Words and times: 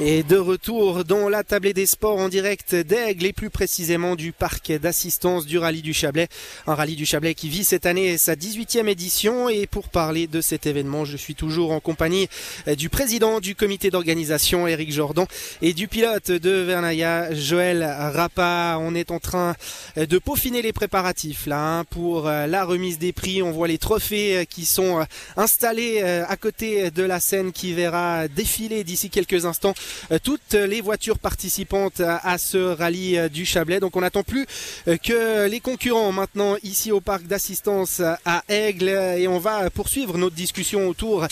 Et 0.00 0.22
de 0.22 0.36
retour 0.36 1.04
dans 1.04 1.28
la 1.28 1.42
tablée 1.42 1.72
des 1.72 1.86
sports 1.86 2.18
en 2.18 2.28
direct 2.28 2.72
d'Aigle 2.72 3.26
et 3.26 3.32
plus 3.32 3.50
précisément 3.50 4.14
du 4.14 4.30
parc 4.30 4.70
d'assistance 4.70 5.44
du 5.44 5.58
rallye 5.58 5.82
du 5.82 5.92
Chablais. 5.92 6.28
Un 6.68 6.76
rallye 6.76 6.94
du 6.94 7.04
Chablais 7.04 7.34
qui 7.34 7.48
vit 7.48 7.64
cette 7.64 7.84
année 7.84 8.16
sa 8.16 8.36
18e 8.36 8.86
édition 8.86 9.48
et 9.48 9.66
pour 9.66 9.88
parler 9.88 10.28
de 10.28 10.40
cet 10.40 10.66
événement, 10.66 11.04
je 11.04 11.16
suis 11.16 11.34
toujours 11.34 11.72
en 11.72 11.80
compagnie 11.80 12.28
du 12.76 12.88
président 12.90 13.40
du 13.40 13.56
comité 13.56 13.90
d'organisation 13.90 14.68
Eric 14.68 14.92
Jordan 14.92 15.26
et 15.62 15.72
du 15.72 15.88
pilote 15.88 16.30
de 16.30 16.50
Vernaya 16.50 17.34
Joël 17.34 17.82
Rapa. 17.82 18.76
On 18.80 18.94
est 18.94 19.10
en 19.10 19.18
train 19.18 19.56
de 19.96 20.18
peaufiner 20.18 20.62
les 20.62 20.72
préparatifs 20.72 21.46
là 21.46 21.78
hein, 21.78 21.84
pour 21.84 22.26
la 22.26 22.64
remise 22.64 22.98
des 22.98 23.12
prix. 23.12 23.42
On 23.42 23.50
voit 23.50 23.66
les 23.66 23.78
trophées 23.78 24.46
qui 24.48 24.64
sont 24.64 25.04
installés 25.36 26.02
à 26.02 26.36
côté 26.36 26.92
de 26.92 27.02
la 27.02 27.18
scène 27.18 27.50
qui 27.50 27.72
verra 27.72 28.28
défiler 28.28 28.84
d'ici 28.84 29.10
quelques 29.10 29.44
instants 29.44 29.74
euh, 29.74 29.87
toutes 30.22 30.54
les 30.54 30.80
voitures 30.80 31.18
participantes 31.18 32.00
à, 32.00 32.38
ce 32.38 32.58
rallye 32.58 33.18
euh, 33.18 33.28
du 33.28 33.44
Chablais. 33.44 33.80
Donc 33.80 33.96
on 33.96 34.00
n'attend 34.00 34.22
plus 34.22 34.46
euh, 34.86 34.96
que 34.96 35.46
les 35.48 35.60
concurrents 35.60 36.12
maintenant 36.12 36.56
ici 36.62 36.92
au 36.92 37.00
parc 37.00 37.24
d'assistance 37.26 38.00
à 38.24 38.42
Aigle 38.48 38.88
et 38.88 39.28
on 39.28 39.38
va 39.38 39.70
poursuivre 39.70 40.18
notre 40.18 40.34
discussion 40.34 40.88
autour 40.88 41.26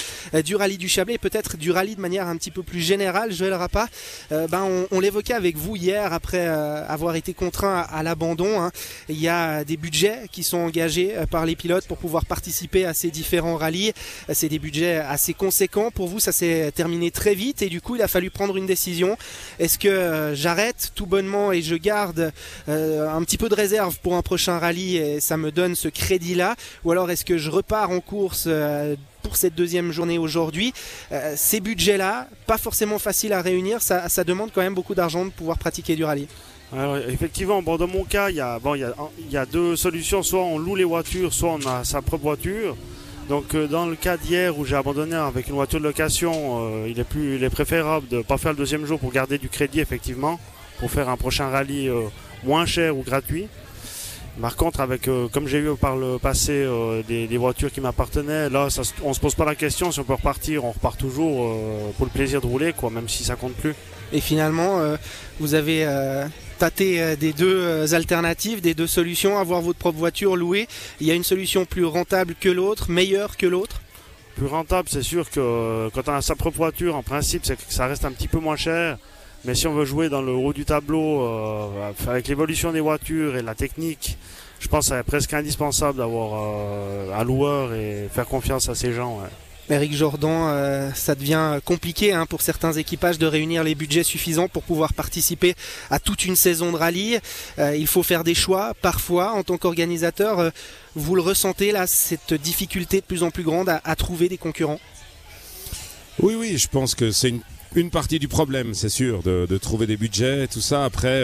du 0.45 0.57
rallye 0.57 0.79
du 0.79 0.89
Chablais, 0.89 1.19
peut-être 1.19 1.57
du 1.57 1.71
rallye 1.71 1.97
de 1.97 2.01
manière 2.01 2.27
un 2.27 2.37
petit 2.37 2.51
peu 2.51 2.63
plus 2.63 2.81
générale. 2.81 3.33
Joël 3.33 3.55
Rapa, 3.55 3.89
ben 4.31 4.87
on, 4.91 5.01
l'évoquait 5.01 5.35
avec 5.35 5.57
vous 5.57 5.77
hier 5.77 6.13
après 6.13 6.47
avoir 6.47 7.17
été 7.17 7.35
contraint 7.35 7.87
à, 7.91 8.03
l'abandon. 8.03 8.61
Hein. 8.61 8.71
Il 9.09 9.21
y 9.21 9.29
a 9.29 9.65
des 9.65 9.77
budgets 9.77 10.23
qui 10.31 10.43
sont 10.43 10.59
engagés 10.59 11.15
par 11.31 11.47
les 11.47 11.57
pilotes 11.57 11.87
pour 11.87 11.99
pouvoir 11.99 12.25
participer 12.25 12.85
à 12.85 12.95
ces 12.95 13.11
différents 13.11 13.57
rallyes. 13.57 13.93
C'est 14.33 14.49
des 14.49 14.59
budgets 14.59 14.97
assez 14.97 15.35
conséquents. 15.35 15.91
Pour 15.91 16.09
vous, 16.09 16.21
ça 16.21 16.33
s'est 16.33 16.73
terminé 16.73 17.11
très 17.11 17.35
vite 17.35 17.63
et 17.63 17.69
du 17.69 17.81
coup, 17.81 17.97
il 17.97 18.03
a 18.03 18.09
fallu 18.09 18.31
prendre 18.31 18.46
une 18.55 18.67
décision. 18.67 19.17
Est-ce 19.59 19.79
que 19.79 19.89
euh, 19.89 20.35
j'arrête 20.35 20.93
tout 20.95 21.07
bonnement 21.07 21.53
et 21.53 21.63
je 21.63 21.75
garde 21.75 22.33
euh, 22.69 23.09
un 23.09 23.23
petit 23.23 23.39
peu 23.39 23.49
de 23.49 23.55
réserve 23.55 23.99
pour 24.01 24.15
un 24.15 24.23
prochain 24.23 24.59
rallye 24.59 24.99
et 24.99 25.21
ça 25.21 25.37
me 25.37 25.51
donne 25.51 25.75
ce 25.75 25.89
crédit-là? 25.89 26.55
Ou 26.85 26.93
alors 26.93 27.11
est-ce 27.11 27.25
que 27.25 27.39
je 27.39 27.51
repars 27.51 27.91
en 27.91 28.01
course 28.01 28.45
euh, 28.47 28.95
pour 29.23 29.37
cette 29.37 29.55
deuxième 29.55 29.91
journée 29.91 30.19
aujourd'hui? 30.19 30.73
ces 31.35 31.61
budgets-là, 31.61 32.29
pas 32.47 32.59
forcément 32.59 32.99
faciles 32.99 33.33
à 33.33 33.41
réunir, 33.41 33.81
ça, 33.81 34.25
demande 34.25 34.51
quand 34.55 34.61
même 34.61 34.75
beaucoup 34.75 34.95
d'argent 34.95 35.25
de 35.25 35.31
pouvoir 35.31 35.59
pratiquer 35.59 35.97
du 35.97 36.05
rallye. 36.05 36.29
Alors, 36.73 36.97
effectivement, 36.99 37.63
bon, 37.63 37.77
dans 37.77 37.87
mon 37.87 38.05
cas, 38.05 38.29
il 38.31 38.37
y, 38.37 38.41
a, 38.41 38.59
bon, 38.59 38.75
il, 38.75 38.87
il 39.21 39.31
y 39.31 39.37
a 39.37 39.47
deux 39.47 39.77
solutions. 39.77 40.23
Soit 40.23 40.43
on 40.43 40.59
loue 40.59 40.75
les 40.75 40.85
voitures, 40.85 41.33
soit 41.33 41.53
on 41.53 41.67
a 41.67 41.85
sa 41.85 42.03
propre 42.03 42.25
voiture. 42.25 42.77
Donc 43.29 43.55
euh, 43.55 43.67
dans 43.67 43.87
le 43.87 43.97
cas 43.97 44.17
d'hier 44.17 44.57
où 44.57 44.65
j'ai 44.65 44.77
abandonné 44.77 45.17
avec 45.17 45.49
une 45.49 45.55
voiture 45.55 45.81
de 45.81 45.85
location, 45.85 46.33
euh, 46.61 46.89
il, 46.89 47.01
est 47.01 47.05
plus, 47.05 47.51
préférable 47.51 48.07
de 48.09 48.19
ne 48.19 48.23
pas 48.23 48.39
faire 48.39 48.53
le 48.53 48.59
deuxième 48.59 48.87
jour 48.87 49.01
pour 49.01 49.11
garder 49.11 49.39
du 49.39 49.49
crédit 49.49 49.81
effectivement, 49.81 50.39
pour 50.79 50.91
faire 50.91 51.09
un 51.09 51.17
prochain 51.17 51.49
rallye 51.49 51.89
euh, 51.89 52.03
moins 52.45 52.67
cher 52.67 52.97
ou 52.97 53.03
gratuit. 53.03 53.49
Par 54.41 54.57
contre, 54.57 54.81
avec, 54.81 55.09
comme 55.33 55.49
j'ai 55.49 55.59
eu 55.59 55.75
par 55.81 55.97
le 55.97 56.19
passé 56.19 56.69
des, 57.09 57.37
voitures 57.37 57.73
qui 57.73 57.81
m'appartenaient, 57.81 58.51
là, 58.51 58.69
ça, 58.71 58.83
on 59.03 59.15
se 59.15 59.21
pose 59.21 59.35
pas 59.35 59.45
la 59.45 59.55
question 59.55 59.91
si 59.91 60.01
on 60.01 60.05
peut 60.05 60.15
repartir, 60.15 60.65
on 60.65 60.73
repart 60.73 60.99
toujours 60.99 61.59
pour 61.97 62.07
le 62.07 62.13
plaisir 62.13 62.41
de 62.41 62.47
rouler, 62.47 62.73
quoi, 62.73 62.91
même 62.91 63.09
si 63.09 63.25
ça 63.25 63.37
compte 63.37 63.55
plus. 63.55 63.75
Et 64.13 64.21
finalement, 64.21 64.81
vous 65.41 65.55
avez 65.55 65.87
euh, 66.63 67.17
des 67.17 67.33
deux 67.33 67.61
euh, 67.61 67.93
alternatives, 67.93 68.61
des 68.61 68.75
deux 68.75 68.87
solutions, 68.87 69.39
avoir 69.39 69.61
votre 69.61 69.79
propre 69.79 69.99
voiture 69.99 70.37
louée. 70.37 70.69
Il 71.01 71.07
y 71.07 71.11
a 71.11 71.15
une 71.15 71.25
solution 71.25 71.65
plus 71.65 71.85
rentable 71.85 72.35
que 72.39 72.49
l'autre, 72.49 72.91
meilleure 72.91 73.37
que 73.37 73.47
l'autre? 73.47 73.81
Plus 74.37 74.47
rentable, 74.47 74.89
c'est 74.91 75.03
sûr 75.03 75.29
que 75.31 75.41
euh, 75.41 75.91
quand 75.93 76.09
on 76.09 76.15
a 76.15 76.23
sa 76.23 76.35
propre 76.35 76.57
voiture, 76.57 76.97
en 76.97 77.03
principe, 77.03 77.43
c'est 77.45 77.57
que 77.57 77.63
ça 77.69 77.87
reste 77.87 78.05
un 78.05 78.13
petit 78.13 78.29
peu 78.29 78.39
moins 78.39 78.57
cher. 78.57 78.99
Mais 79.47 79.55
si 79.55 79.67
on 79.67 79.75
veut 79.75 79.85
jouer 79.85 80.09
dans 80.09 80.23
le 80.23 80.33
haut 80.33 80.53
du 80.53 80.65
tableau, 80.65 81.25
avec 82.07 82.29
l'évolution 82.29 82.73
des 82.73 82.81
voitures 82.81 83.37
et 83.37 83.43
la 83.43 83.55
technique, 83.55 84.19
je 84.59 84.69
pense 84.69 84.89
que 84.89 84.97
c'est 84.97 85.03
presque 85.05 85.35
indispensable 85.35 85.99
d'avoir 85.99 87.15
un 87.15 87.25
loueur 87.25 87.73
et 87.75 88.09
faire 88.13 88.27
confiance 88.27 88.69
à 88.69 88.75
ces 88.75 88.93
gens. 88.93 89.21
Eric 89.69 89.95
Jordan, 89.95 90.49
euh, 90.49 90.93
ça 90.95 91.17
devient 91.17 91.59
compliqué 91.65 92.13
hein, 92.13 92.25
pour 92.27 92.41
certains 92.41 92.73
équipages 92.73 93.19
de 93.19 93.27
réunir 93.27 93.65
les 93.65 93.75
budgets 93.75 94.05
suffisants 94.05 94.47
pour 94.49 94.63
pouvoir 94.63 94.95
participer 94.95 95.57
à 95.91 95.99
toute 95.99 96.25
une 96.25 96.37
saison 96.37 96.71
de 96.71 96.77
rallye. 96.77 97.19
Euh, 97.59 97.75
il 97.75 97.89
faut 97.89 98.05
faire 98.05 98.23
des 98.23 98.35
choix. 98.35 98.75
Parfois, 98.81 99.33
en 99.33 99.43
tant 99.43 99.59
qu'organisateur, 99.59 100.39
euh, 100.39 100.51
vous 100.95 101.17
le 101.17 101.23
ressentez 101.23 101.73
là, 101.73 101.89
cette 101.89 102.35
difficulté 102.35 103.01
de 103.01 103.07
plus 103.07 103.25
en 103.25 103.31
plus 103.33 103.43
grande 103.43 103.69
à, 103.69 103.97
trouver 103.97 104.29
des 104.29 104.39
concurrents? 104.39 104.81
Oui, 106.21 106.35
oui, 106.37 106.59
je 106.59 106.69
pense 106.69 106.95
que 106.95 107.11
c'est 107.11 107.31
une, 107.31 107.41
partie 107.85 108.19
du 108.19 108.29
problème, 108.29 108.75
c'est 108.75 108.89
sûr, 108.89 109.23
de, 109.23 109.59
trouver 109.59 109.87
des 109.87 109.97
budgets, 109.97 110.49
tout 110.49 110.61
ça. 110.61 110.85
Après 110.85 111.23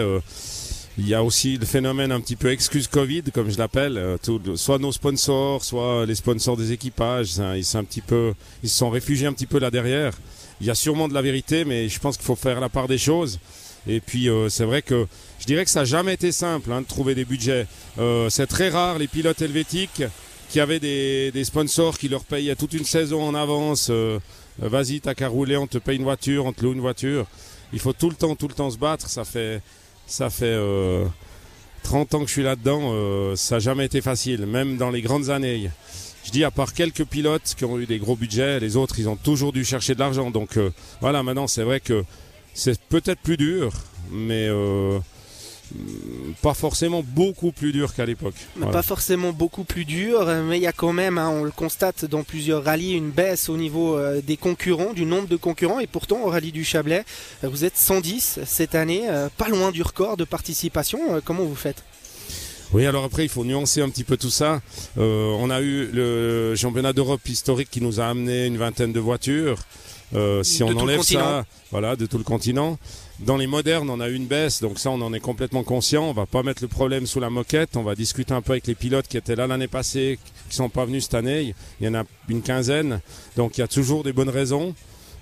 il 0.97 1.07
y 1.07 1.15
a 1.15 1.23
aussi 1.23 1.57
le 1.57 1.65
phénomène 1.65 2.11
un 2.11 2.21
petit 2.21 2.35
peu 2.35 2.51
excuse 2.51 2.87
Covid, 2.87 3.23
comme 3.33 3.49
je 3.49 3.57
l'appelle. 3.57 3.97
Euh, 3.97 4.17
soit 4.55 4.77
nos 4.77 4.91
sponsors, 4.91 5.63
soit 5.63 6.05
les 6.05 6.15
sponsors 6.15 6.55
des 6.55 6.71
équipages. 6.71 7.37
Ils, 7.37 7.77
un 7.77 7.83
petit 7.83 8.01
peu, 8.01 8.33
ils 8.61 8.69
se 8.69 8.77
sont 8.77 8.91
réfugiés 8.91 9.25
un 9.25 9.33
petit 9.33 9.47
peu 9.47 9.59
là 9.59 9.71
derrière. 9.71 10.13
Il 10.61 10.67
y 10.67 10.69
a 10.69 10.75
sûrement 10.75 11.07
de 11.07 11.15
la 11.15 11.23
vérité, 11.23 11.65
mais 11.65 11.89
je 11.89 11.99
pense 11.99 12.17
qu'il 12.17 12.25
faut 12.25 12.35
faire 12.35 12.59
la 12.59 12.69
part 12.69 12.87
des 12.87 12.99
choses. 12.99 13.39
Et 13.87 13.99
puis 13.99 14.29
euh, 14.29 14.49
c'est 14.49 14.65
vrai 14.65 14.81
que 14.81 15.07
je 15.39 15.45
dirais 15.45 15.65
que 15.65 15.71
ça 15.71 15.79
n'a 15.79 15.85
jamais 15.85 16.13
été 16.13 16.31
simple 16.31 16.71
hein, 16.71 16.81
de 16.81 16.87
trouver 16.87 17.15
des 17.15 17.25
budgets. 17.25 17.65
Euh, 17.97 18.29
c'est 18.29 18.47
très 18.47 18.69
rare 18.69 18.99
les 18.99 19.07
pilotes 19.07 19.41
helvétiques 19.41 20.03
qui 20.49 20.59
avaient 20.59 20.79
des, 20.79 21.31
des, 21.31 21.43
sponsors 21.43 21.97
qui 21.97 22.07
leur 22.07 22.23
payaient 22.23 22.55
toute 22.55 22.73
une 22.73 22.85
saison 22.85 23.23
en 23.23 23.33
avance. 23.33 23.91
Vas-y, 24.59 25.01
t'as 25.01 25.15
qu'à 25.15 25.27
rouler, 25.27 25.57
on 25.57 25.67
te 25.67 25.77
paye 25.77 25.97
une 25.97 26.03
voiture, 26.03 26.45
on 26.45 26.53
te 26.53 26.63
loue 26.63 26.73
une 26.73 26.81
voiture. 26.81 27.25
Il 27.73 27.79
faut 27.79 27.93
tout 27.93 28.09
le 28.09 28.15
temps, 28.15 28.35
tout 28.35 28.47
le 28.47 28.53
temps 28.53 28.69
se 28.69 28.77
battre. 28.77 29.09
Ça 29.09 29.25
fait, 29.25 29.61
ça 30.05 30.29
fait 30.29 30.55
30 31.83 32.13
euh, 32.13 32.17
ans 32.17 32.21
que 32.21 32.27
je 32.27 32.33
suis 32.33 32.43
là-dedans. 32.43 32.91
Euh, 32.93 33.35
ça 33.35 33.55
n'a 33.55 33.59
jamais 33.59 33.85
été 33.85 34.01
facile, 34.01 34.45
même 34.45 34.77
dans 34.77 34.91
les 34.91 35.01
grandes 35.01 35.29
années. 35.29 35.71
Je 36.23 36.31
dis 36.31 36.43
à 36.43 36.51
part 36.51 36.73
quelques 36.73 37.03
pilotes 37.03 37.55
qui 37.57 37.65
ont 37.65 37.79
eu 37.79 37.85
des 37.85 37.97
gros 37.97 38.15
budgets, 38.15 38.59
les 38.59 38.77
autres 38.77 38.97
ils 38.97 39.09
ont 39.09 39.17
toujours 39.17 39.51
dû 39.51 39.65
chercher 39.65 39.93
de 39.93 39.99
l'argent. 39.99 40.31
Donc 40.31 40.57
euh, 40.57 40.71
voilà, 41.01 41.21
maintenant 41.21 41.47
c'est 41.47 41.63
vrai 41.63 41.79
que 41.79 42.05
c'est 42.53 42.79
peut-être 42.79 43.19
plus 43.19 43.35
dur, 43.35 43.73
mais 44.09 44.47
pas 46.41 46.53
forcément 46.53 47.03
beaucoup 47.05 47.51
plus 47.51 47.71
dur 47.71 47.93
qu'à 47.93 48.05
l'époque. 48.05 48.35
Pas 48.71 48.81
forcément 48.81 49.31
beaucoup 49.31 49.63
plus 49.63 49.85
dur, 49.85 50.25
mais 50.47 50.57
il 50.57 50.63
y 50.63 50.67
a 50.67 50.71
quand 50.71 50.93
même, 50.93 51.17
hein, 51.17 51.29
on 51.29 51.43
le 51.43 51.51
constate 51.51 52.05
dans 52.05 52.23
plusieurs 52.23 52.63
rallyes, 52.63 52.93
une 52.93 53.11
baisse 53.11 53.49
au 53.49 53.57
niveau 53.57 53.97
euh, 53.97 54.21
des 54.21 54.37
concurrents, 54.37 54.93
du 54.93 55.05
nombre 55.05 55.27
de 55.27 55.35
concurrents. 55.35 55.79
Et 55.79 55.87
pourtant, 55.87 56.21
au 56.23 56.29
rallye 56.29 56.51
du 56.51 56.63
Chablais, 56.63 57.03
euh, 57.43 57.49
vous 57.49 57.65
êtes 57.65 57.77
110 57.77 58.39
cette 58.45 58.75
année, 58.75 59.03
euh, 59.09 59.29
pas 59.37 59.47
loin 59.49 59.71
du 59.71 59.81
record 59.81 60.17
de 60.17 60.23
participation. 60.23 60.99
comment 61.23 61.43
vous 61.43 61.55
faites? 61.55 61.83
Oui, 62.73 62.85
alors 62.85 63.03
après, 63.03 63.23
il 63.23 63.29
faut 63.29 63.45
nuancer 63.45 63.81
un 63.81 63.89
petit 63.89 64.03
peu 64.03 64.17
tout 64.17 64.31
ça. 64.31 64.61
on 64.97 65.49
a 65.49 65.61
eu 65.61 65.89
le 65.93 66.55
championnat 66.55 66.91
d'Europe 66.91 67.27
historique 67.27 67.69
qui 67.69 67.81
nous 67.81 67.99
a 67.99 68.05
amené 68.05 68.47
une 68.47 68.57
vingtaine 68.57 68.91
de 68.91 68.99
voitures. 68.99 69.59
si 70.41 70.63
on 70.63 70.75
enlève 70.75 71.01
ça, 71.03 71.45
voilà, 71.71 71.95
de 71.95 72.07
tout 72.07 72.17
le 72.17 72.23
continent. 72.23 72.79
Dans 73.19 73.37
les 73.37 73.47
modernes, 73.47 73.89
on 73.89 73.99
a 73.99 74.09
eu 74.09 74.15
une 74.15 74.25
baisse, 74.25 74.61
donc 74.61 74.79
ça, 74.79 74.89
on 74.89 74.99
en 75.01 75.13
est 75.13 75.19
complètement 75.19 75.63
conscient. 75.63 76.03
On 76.09 76.13
va 76.13 76.25
pas 76.25 76.43
mettre 76.43 76.61
le 76.63 76.67
problème 76.67 77.05
sous 77.05 77.19
la 77.19 77.29
moquette. 77.29 77.77
On 77.77 77.83
va 77.83 77.95
discuter 77.95 78.33
un 78.33 78.41
peu 78.41 78.53
avec 78.53 78.67
les 78.67 78.75
pilotes 78.75 79.07
qui 79.07 79.17
étaient 79.17 79.35
là 79.35 79.47
l'année 79.47 79.67
passée, 79.67 80.19
qui 80.49 80.55
sont 80.55 80.69
pas 80.69 80.85
venus 80.85 81.03
cette 81.03 81.13
année. 81.13 81.53
Il 81.79 81.85
y 81.85 81.89
en 81.89 81.93
a 81.93 82.03
une 82.27 82.41
quinzaine, 82.41 83.01
donc 83.37 83.57
il 83.57 83.61
y 83.61 83.63
a 83.63 83.67
toujours 83.67 84.03
des 84.03 84.13
bonnes 84.13 84.29
raisons. 84.29 84.73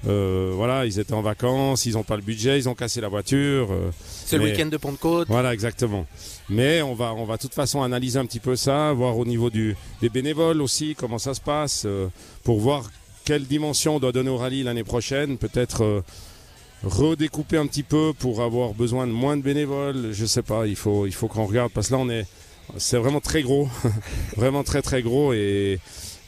Euh, 0.07 0.51
voilà, 0.55 0.87
ils 0.87 0.99
étaient 0.99 1.13
en 1.13 1.21
vacances, 1.21 1.85
ils 1.85 1.93
n'ont 1.93 2.03
pas 2.03 2.15
le 2.15 2.23
budget, 2.23 2.57
ils 2.57 2.67
ont 2.67 2.73
cassé 2.73 3.01
la 3.01 3.07
voiture. 3.07 3.67
Euh, 3.71 3.91
C'est 4.25 4.37
le 4.37 4.45
week-end 4.45 4.65
de 4.65 4.77
Pentecôte. 4.77 5.27
Voilà, 5.27 5.53
exactement. 5.53 6.07
Mais 6.49 6.81
on 6.81 6.95
va, 6.95 7.13
on 7.13 7.25
va 7.25 7.37
de 7.37 7.41
toute 7.41 7.53
façon 7.53 7.83
analyser 7.83 8.17
un 8.17 8.25
petit 8.25 8.39
peu 8.39 8.55
ça, 8.55 8.93
voir 8.93 9.17
au 9.17 9.25
niveau 9.25 9.51
du, 9.51 9.75
des 10.01 10.09
bénévoles 10.09 10.61
aussi 10.61 10.95
comment 10.95 11.19
ça 11.19 11.35
se 11.35 11.41
passe, 11.41 11.83
euh, 11.85 12.07
pour 12.43 12.59
voir 12.59 12.89
quelle 13.25 13.45
dimension 13.45 13.97
on 13.97 13.99
doit 13.99 14.11
donner 14.11 14.31
au 14.31 14.37
rallye 14.37 14.63
l'année 14.63 14.83
prochaine. 14.83 15.37
Peut-être 15.37 16.03
redécouper 16.83 17.57
un 17.57 17.67
petit 17.67 17.83
peu 17.83 18.13
pour 18.17 18.41
avoir 18.41 18.73
besoin 18.73 19.07
de 19.07 19.11
moins 19.11 19.37
de 19.37 19.41
bénévoles. 19.41 20.09
Je 20.11 20.25
sais 20.25 20.41
pas, 20.41 20.67
il 20.67 20.75
faut, 20.75 21.05
il 21.05 21.13
faut 21.13 21.27
qu'on 21.27 21.45
regarde 21.45 21.71
parce 21.71 21.87
que 21.87 21.93
là 21.93 21.99
on 21.99 22.09
est, 22.09 22.25
c'est 22.77 22.97
vraiment 22.97 23.19
très 23.19 23.41
gros, 23.41 23.69
vraiment 24.37 24.63
très 24.63 24.81
très 24.81 25.01
gros 25.01 25.33
et, 25.33 25.79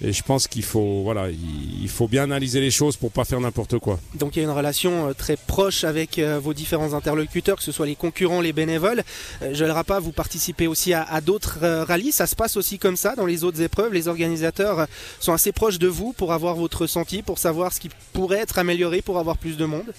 je 0.02 0.22
pense 0.22 0.50
qu'il 0.50 0.64
faut, 0.64 1.02
voilà, 1.04 1.30
il 1.30 1.88
faut 1.88 2.10
bien 2.10 2.24
analyser 2.24 2.60
les 2.60 2.72
choses 2.72 2.98
pour 2.98 3.10
pas 3.10 3.24
faire 3.24 3.40
n'importe 3.40 3.80
quoi. 3.80 4.02
Donc 4.16 4.36
il 4.36 4.40
y 4.40 4.42
a 4.42 4.44
une 4.44 4.54
relation 4.54 5.08
euh, 5.08 5.14
très 5.14 5.38
proche 5.38 5.86
avec 5.86 6.20
euh, 6.20 6.40
vos 6.40 6.54
différents 6.54 6.94
interlocuteurs, 6.94 7.56
que 7.56 7.64
ce 7.64 7.72
soit 7.72 7.86
les 7.86 7.96
concurrents, 7.96 8.42
les 8.42 8.52
bénévoles. 8.52 9.04
Euh, 9.42 9.52
je 9.54 9.64
le 9.64 9.84
pas, 9.84 10.02
vous 10.02 10.12
participez 10.12 10.68
aussi 10.68 10.94
à, 10.94 11.04
à 11.04 11.22
d'autres 11.22 11.60
rallyes. 11.62 12.12
Ça 12.12 12.28
se 12.28 12.36
passe 12.36 12.58
aussi 12.58 12.80
comme 12.80 12.98
ça 12.98 13.16
dans 13.16 13.26
les 13.26 13.46
autres 13.46 13.62
épreuves. 13.62 13.94
Les 13.94 14.10
organisateurs 14.10 14.88
sont 15.22 15.32
assez 15.32 15.54
proches 15.54 15.80
de 15.80 15.88
vous 15.88 16.12
pour 16.12 16.34
avoir 16.34 16.56
votre 16.56 16.82
ressenti, 16.82 17.22
pour 17.22 17.38
savoir 17.38 17.72
ce 17.72 17.80
qui 17.80 17.90
pourrait 18.12 18.40
être 18.40 18.60
amélioré 18.60 19.02
pour 19.02 19.20
avoir 19.20 19.38
plus 19.38 19.56
de 19.56 19.64
monde. 19.64 19.94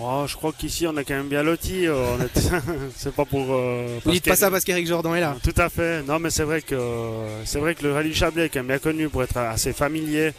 Oh, 0.00 0.24
je 0.26 0.36
crois 0.36 0.52
qu'ici 0.56 0.86
on 0.86 0.96
est 0.96 1.04
quand 1.04 1.14
même 1.14 1.28
bien 1.28 1.42
lotis. 1.42 1.86
Euh, 1.86 2.16
c'est 2.96 3.12
pas 3.14 3.24
pour. 3.24 3.46
Euh, 3.50 3.98
Vous 4.04 4.12
dites 4.12 4.24
pas 4.24 4.36
ça 4.36 4.50
parce 4.50 4.64
qu'Eric 4.64 4.86
Jordan 4.86 5.14
est 5.14 5.20
là. 5.20 5.36
Tout 5.42 5.54
à 5.60 5.68
fait. 5.68 6.02
Non, 6.02 6.18
mais 6.18 6.30
c'est 6.30 6.44
vrai 6.44 6.62
que 6.62 6.78
c'est 7.44 7.58
vrai 7.58 7.74
que 7.74 7.82
le 7.82 7.92
rallye 7.92 8.14
Chablais 8.14 8.46
est 8.46 8.48
quand 8.48 8.60
même 8.60 8.68
bien 8.68 8.78
connu 8.78 9.08
pour 9.08 9.22
être 9.22 9.36
assez 9.36 9.72
familier. 9.72 10.32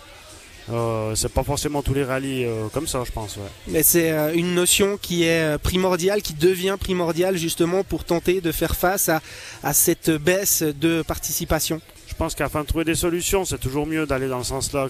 Euh, 0.72 1.16
c'est 1.16 1.34
pas 1.34 1.44
forcément 1.44 1.82
tous 1.82 1.94
les 1.94 2.04
rallyes 2.04 2.46
euh, 2.46 2.68
comme 2.72 2.88
ça, 2.88 3.04
je 3.06 3.12
pense. 3.12 3.40
Mais 3.68 3.82
c'est 3.84 4.12
euh, 4.12 4.34
une 4.34 4.54
notion 4.54 4.98
qui 5.02 5.24
est 5.24 5.58
primordiale, 5.58 6.22
qui 6.22 6.34
devient 6.34 6.78
primordiale 6.80 7.38
justement 7.38 7.84
pour 7.84 8.04
tenter 8.04 8.40
de 8.42 8.52
faire 8.52 8.76
face 8.76 9.10
à, 9.10 9.22
à 9.64 9.74
cette 9.74 10.12
baisse 10.12 10.62
de 10.62 11.02
participation. 11.02 11.82
Je 12.20 12.26
pense 12.26 12.36
qu'afin 12.36 12.64
de 12.64 12.68
trouver 12.68 12.84
des 12.84 12.96
solutions, 12.96 13.46
c'est 13.46 13.60
toujours 13.60 13.86
mieux 13.88 14.06
d'aller 14.06 14.28
dans 14.28 14.44
ce 14.44 14.50
sens-là 14.50 14.90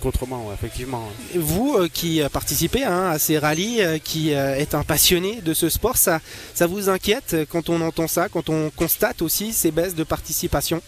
qu'autrement, 0.00 0.50
effectivement. 0.54 1.06
Vous 1.34 1.86
qui 1.92 2.22
participez 2.32 2.82
hein, 2.82 3.10
à 3.10 3.18
ces 3.18 3.36
rallyes, 3.38 3.82
qui 4.02 4.30
êtes 4.30 4.74
un 4.74 4.82
passionné 4.82 5.42
de 5.42 5.52
ce 5.52 5.68
sport, 5.68 5.98
ça, 5.98 6.22
ça 6.54 6.66
vous 6.66 6.88
inquiète 6.88 7.36
quand 7.50 7.68
on 7.68 7.82
entend 7.82 8.08
ça, 8.08 8.30
quand 8.30 8.48
on 8.48 8.70
constate 8.70 9.20
aussi 9.20 9.52
ces 9.52 9.70
baisses 9.70 9.94
de 9.94 10.02
participation? 10.02 10.80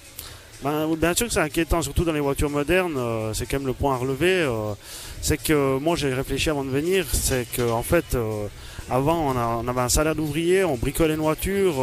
Ben, 0.62 0.88
bien 0.96 1.14
sûr 1.14 1.26
que 1.26 1.32
c'est 1.32 1.40
inquiétant, 1.40 1.82
surtout 1.82 2.04
dans 2.04 2.12
les 2.12 2.20
voitures 2.20 2.50
modernes. 2.50 2.96
Euh, 2.96 3.32
c'est 3.32 3.46
quand 3.46 3.58
même 3.58 3.66
le 3.66 3.72
point 3.72 3.94
à 3.94 3.96
relever. 3.96 4.40
Euh, 4.40 4.74
c'est 5.20 5.40
que 5.40 5.78
moi 5.78 5.94
j'ai 5.94 6.12
réfléchi 6.12 6.50
avant 6.50 6.64
de 6.64 6.70
venir. 6.70 7.06
C'est 7.12 7.46
qu'en 7.54 7.78
en 7.78 7.82
fait, 7.82 8.14
euh, 8.14 8.46
avant 8.90 9.34
on, 9.34 9.68
avait 9.68 9.80
un 9.80 9.88
salaire 9.88 10.14
d'ouvrier, 10.14 10.64
on 10.64 10.76
bricolait 10.76 11.14
une 11.14 11.20
voiture 11.20 11.74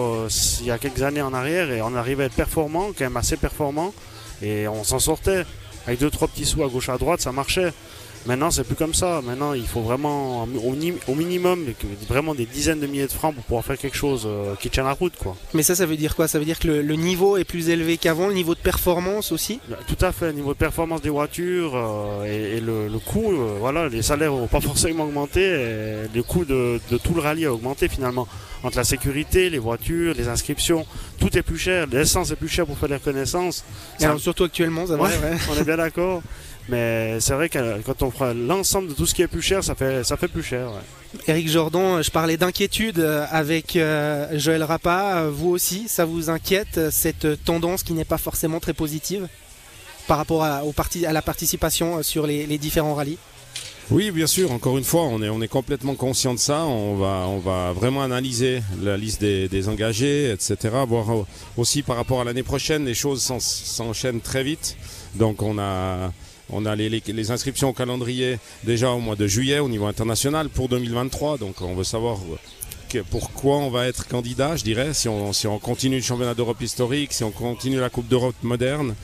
il 0.62 0.66
y 0.66 0.72
a 0.72 0.78
quelques 0.78 1.04
années 1.04 1.22
en 1.22 1.34
arrière 1.34 1.72
et 1.72 1.82
on 1.82 1.96
arrivait 1.96 2.24
à 2.24 2.26
être 2.28 2.36
performant, 2.36 2.88
quand 2.98 3.06
même 3.06 3.18
assez 3.18 3.38
performant. 3.38 3.94
Et 4.42 4.68
on 4.68 4.84
s'en 4.84 5.00
sortait. 5.00 5.46
Avec 5.88 6.00
deux 6.00 6.10
trois 6.10 6.28
petits 6.28 6.46
sous 6.46 6.64
à 6.64 6.68
gauche 6.68 6.90
à 6.90 6.98
droite, 6.98 7.22
ça 7.22 7.32
marchait. 7.32 7.72
Maintenant, 8.26 8.50
c'est 8.50 8.64
plus 8.64 8.76
comme 8.76 8.94
ça. 8.94 9.22
Maintenant, 9.24 9.54
il 9.54 9.68
faut 9.68 9.82
vraiment, 9.82 10.44
au, 10.44 11.16
minimum, 11.16 11.66
vraiment 12.08 12.34
des 12.34 12.46
dizaines 12.46 12.80
de 12.80 12.88
milliers 12.88 13.06
de 13.06 13.12
francs 13.12 13.36
pour 13.36 13.44
pouvoir 13.44 13.64
faire 13.64 13.78
quelque 13.78 13.96
chose 13.98 14.24
euh, 14.26 14.56
qui 14.60 14.70
tienne 14.70 14.86
la 14.86 14.94
route. 14.94 15.14
Quoi. 15.16 15.36
Mais 15.54 15.62
ça, 15.62 15.76
ça 15.76 15.86
veut 15.86 15.96
dire 15.96 16.16
quoi? 16.16 16.28
Ça 16.28 16.40
veut 16.40 16.46
dire 16.46 16.58
que 16.58 16.68
le, 16.68 16.96
niveau 16.96 17.38
est 17.38 17.44
plus 17.44 17.70
élevé 17.70 17.98
qu'avant, 17.98 18.28
le 18.28 18.34
niveau 18.34 18.56
de 18.56 18.60
performance 18.60 19.32
aussi? 19.32 19.60
Bah, 19.70 19.78
Tout 19.88 20.04
à 20.04 20.12
fait, 20.12 20.28
le 20.28 20.34
niveau 20.34 20.54
de 20.54 20.58
performance 20.58 21.02
des 21.02 21.10
voitures 21.10 21.74
euh, 21.76 22.26
et, 22.26 22.60
le, 22.62 22.90
coût, 23.00 23.32
euh, 23.32 23.58
voilà, 23.60 23.90
les 23.90 24.02
salaires 24.02 24.32
n'ont 24.32 24.48
pas 24.48 24.62
forcément 24.72 25.04
augmenté, 25.04 25.42
et 25.42 26.08
le 26.14 26.24
coût 26.24 26.46
de, 26.46 26.80
tout 27.04 27.14
le 27.14 27.22
rallye 27.22 27.46
a 27.46 27.54
augmenté 27.54 27.88
finalement. 27.88 28.28
Entre 28.64 28.78
la 28.78 28.84
sécurité, 28.84 29.52
les 29.52 29.60
voitures, 29.60 30.16
les 30.16 30.28
inscriptions, 30.28 30.88
tout 31.20 31.38
est 31.38 31.44
plus 31.44 31.60
cher. 31.60 31.86
L'essence 31.86 32.32
est 32.32 32.36
plus 32.36 32.48
cher 32.48 32.66
pour 32.66 32.76
faire 32.76 32.90
des 32.90 32.96
reconnaissances. 32.96 33.64
surtout 34.18 34.46
actuellement, 34.46 34.88
ça 34.88 34.98
On 34.98 35.56
est 35.56 35.64
bien 35.64 35.78
d'accord. 35.78 36.24
Mais 36.68 37.20
c'est 37.20 37.34
vrai 37.34 37.50
que 37.50 37.82
quand 37.82 38.02
on 38.02 38.10
fera 38.10 38.34
l'ensemble 38.34 38.90
de 38.90 38.94
tout 38.94 39.06
ce 39.06 39.14
qui 39.14 39.22
est 39.22 39.28
plus 39.28 39.42
cher, 39.42 39.64
ça 39.64 39.76
fait, 39.76 40.04
ça 40.04 40.18
fait 40.18 40.28
plus 40.28 40.44
cher. 40.44 40.70
Eric 41.28 41.48
Jordan, 41.48 42.04
je 42.04 42.10
parlais 42.10 42.38
d'inquiétude 42.38 43.00
avec 43.30 43.76
euh, 43.76 44.28
Joël 44.38 44.64
Rapa. 44.64 45.28
Vous 45.30 45.50
aussi, 45.50 45.88
ça 45.88 46.06
vous 46.06 46.30
inquiète 46.30 46.90
cette 46.90 47.44
tendance 47.44 47.84
qui 47.84 47.94
n'est 47.94 48.06
pas 48.06 48.18
forcément 48.18 48.60
très 48.60 48.74
positive 48.74 49.28
par 50.08 50.18
rapport 50.18 50.44
à, 50.44 50.64
au 50.64 50.74
à 51.08 51.14
la 51.14 51.22
participation 51.22 52.02
sur 52.04 52.26
les, 52.28 52.58
différents 52.58 52.96
rallyes? 52.96 53.18
Oui, 53.92 54.10
bien 54.10 54.26
sûr. 54.26 54.52
Encore 54.52 54.80
une 54.80 54.84
fois, 54.84 55.04
on 55.04 55.22
est, 55.22 55.30
on 55.30 55.42
est 55.42 55.48
complètement 55.48 55.94
conscient 55.94 56.34
de 56.34 56.40
ça. 56.40 56.64
On 56.66 56.96
va, 56.96 57.28
on 57.28 57.38
va 57.38 57.72
vraiment 57.74 58.02
analyser 58.02 58.64
la 58.82 58.98
liste 58.98 59.22
des, 59.22 59.48
des 59.48 59.70
engagés, 59.70 60.32
etc. 60.32 60.58
Voir 60.88 61.26
aussi 61.58 61.84
par 61.84 61.96
rapport 61.96 62.22
à 62.22 62.24
l'année 62.24 62.44
prochaine, 62.44 62.86
les 62.86 62.96
choses 62.96 63.22
s'enchaînent 63.22 64.22
très 64.22 64.44
vite. 64.44 64.76
Donc 65.14 65.44
on 65.44 65.60
a, 65.60 66.12
on 66.50 66.66
a 66.66 66.76
les, 66.76 67.32
inscriptions 67.32 67.70
au 67.70 67.74
calendrier 67.74 68.38
déjà 68.64 68.92
au 68.92 69.00
mois 69.00 69.16
de 69.16 69.28
juillet 69.28 69.60
au 69.60 69.70
niveau 69.70 69.86
international 69.86 70.50
pour 70.50 70.70
2023. 70.70 71.38
Donc 71.38 71.62
on 71.62 71.76
veut 71.76 71.84
savoir 71.84 72.18
pourquoi 73.04 73.58
on 73.58 73.70
va 73.70 73.88
être 73.88 74.08
candidat, 74.08 74.56
je 74.56 74.64
dirais, 74.64 74.94
si 74.94 75.10
on, 75.10 75.34
si 75.34 75.48
on 75.48 75.60
continue 75.60 75.98
le 75.98 76.02
championnat 76.02 76.34
d'Europe 76.34 76.62
historique, 76.62 77.14
si 77.14 77.24
on 77.24 77.32
continue 77.32 77.80
la 77.80 77.90
Coupe 77.90 78.08
d'Europe 78.08 78.36
moderne. 78.44 78.96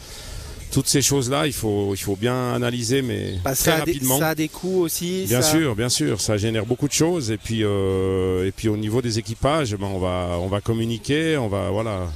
Toutes 0.71 0.87
ces 0.87 1.01
choses-là, 1.01 1.47
il 1.47 1.53
faut, 1.53 1.93
il 1.93 1.97
faut 1.97 2.15
bien 2.15 2.53
analyser, 2.53 3.01
mais 3.01 3.33
bah, 3.43 3.53
très 3.53 3.79
rapidement. 3.79 4.17
ça 4.17 4.29
a 4.29 4.35
des 4.35 4.47
coûts 4.47 4.79
aussi. 4.79 5.25
Bien 5.27 5.41
sûr, 5.41 5.75
bien 5.75 5.89
sûr, 5.89 6.21
ça 6.21 6.37
génère 6.37 6.65
beaucoup 6.65 6.87
de 6.87 6.93
choses. 6.93 7.29
Et 7.29 7.35
puis, 7.35 7.65
euh, 7.65 8.47
et 8.47 8.53
puis 8.53 8.69
au 8.69 8.77
niveau 8.77 9.01
des 9.01 9.19
équipages, 9.19 9.75
ben, 9.75 9.87
on 9.87 9.99
va, 9.99 10.37
on 10.39 10.47
va 10.47 10.61
communiquer, 10.61 11.35
on 11.35 11.49
va, 11.49 11.69
voilà, 11.71 12.07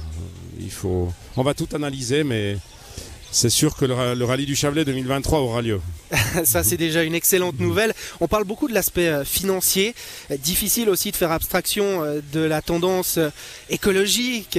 il 0.58 0.70
faut, 0.70 1.12
on 1.36 1.42
va 1.42 1.52
tout 1.52 1.68
analyser, 1.74 2.24
mais 2.24 2.56
c'est 3.36 3.50
sûr 3.50 3.76
que 3.76 3.84
le, 3.84 4.24
rallye 4.24 4.46
du 4.46 4.56
Chablais 4.56 4.86
2023 4.86 5.40
aura 5.40 5.60
lieu. 5.60 5.78
Ça, 6.44 6.64
c'est 6.64 6.78
déjà 6.78 7.02
une 7.02 7.14
excellente 7.14 7.60
nouvelle. 7.60 7.92
On 8.20 8.28
parle 8.28 8.44
beaucoup 8.44 8.66
de 8.66 8.72
l'aspect 8.72 9.08
euh, 9.08 9.24
financier. 9.26 9.94
Difficile 10.38 10.88
aussi 10.88 11.10
de 11.10 11.16
faire 11.16 11.32
abstraction 11.32 12.02
euh, 12.02 12.20
de 12.32 12.40
la 12.40 12.62
tendance 12.62 13.18
euh, 13.18 13.28
écologique 13.68 14.58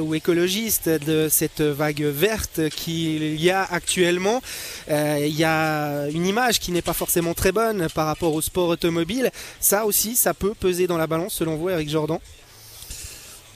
ou 0.00 0.14
écologiste 0.16 0.88
de 0.88 1.28
cette 1.30 1.60
vague 1.60 2.02
verte 2.02 2.68
qu'il 2.70 3.40
y 3.40 3.50
a 3.50 3.62
actuellement. 3.62 4.42
Il 4.88 5.36
y 5.36 5.44
a 5.44 6.08
une 6.08 6.26
image 6.26 6.58
qui 6.58 6.72
n'est 6.72 6.82
pas 6.82 6.94
forcément 6.94 7.34
très 7.34 7.52
bonne 7.52 7.86
par 7.94 8.06
rapport 8.06 8.34
au 8.34 8.40
sport 8.40 8.68
automobile. 8.68 9.30
Ça 9.60 9.84
aussi, 9.84 10.16
ça 10.16 10.34
peut 10.34 10.54
peser 10.58 10.88
dans 10.88 10.98
la 10.98 11.06
balance 11.06 11.34
selon 11.34 11.54
vous, 11.56 11.68
Eric 11.68 11.88
Jordan? 11.88 12.18